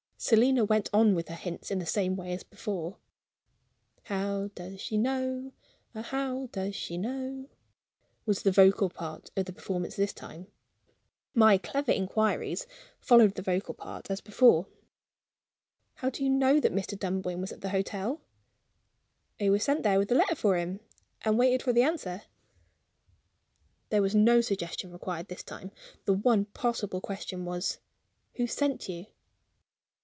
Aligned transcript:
Selina 0.23 0.63
went 0.63 0.87
on 0.93 1.15
with 1.15 1.29
her 1.29 1.35
hints 1.35 1.71
in 1.71 1.79
the 1.79 1.85
same 1.87 2.15
way 2.15 2.31
as 2.31 2.43
before. 2.43 2.97
"How 4.03 4.51
does 4.53 4.79
she 4.79 4.95
know 4.95 5.51
ah, 5.95 6.03
how 6.03 6.47
does 6.51 6.75
she 6.75 6.95
know?" 6.95 7.49
was 8.27 8.43
the 8.43 8.51
vocal 8.51 8.87
part 8.87 9.31
of 9.35 9.45
the 9.47 9.51
performance 9.51 9.95
this 9.95 10.13
time. 10.13 10.45
My 11.33 11.57
clever 11.57 11.91
inquiries 11.91 12.67
followed 12.99 13.33
the 13.33 13.41
vocal 13.41 13.73
part 13.73 14.11
as 14.11 14.21
before: 14.21 14.67
"How 15.95 16.11
do 16.11 16.23
you 16.23 16.29
know 16.29 16.59
that 16.59 16.71
Mr. 16.71 16.95
Dunboyne 16.95 17.41
was 17.41 17.51
at 17.51 17.61
the 17.61 17.69
hotel?" 17.69 18.21
"I 19.41 19.49
was 19.49 19.63
sent 19.63 19.81
there 19.81 19.97
with 19.97 20.11
a 20.11 20.15
letter 20.15 20.35
for 20.35 20.55
him, 20.55 20.81
and 21.23 21.39
waited 21.39 21.63
for 21.63 21.73
the 21.73 21.81
answer." 21.81 22.21
There 23.89 24.03
was 24.03 24.13
no 24.13 24.39
suggestion 24.41 24.91
required 24.91 25.29
this 25.29 25.41
time. 25.41 25.71
The 26.05 26.13
one 26.13 26.45
possible 26.45 27.01
question 27.01 27.43
was: 27.43 27.79
"Who 28.35 28.45
sent 28.45 28.87
you?" 28.87 29.07